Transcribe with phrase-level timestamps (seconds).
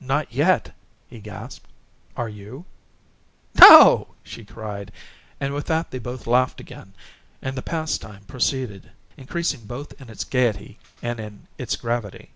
[0.00, 0.74] "Not yet,"
[1.06, 1.68] he gasped.
[2.16, 2.64] "Are you?"
[3.60, 4.90] "NO!" she cried,
[5.38, 6.94] and with that they both laughed again;
[7.42, 12.30] and the pastime proceeded, increasing both in its gaiety and in its gravity.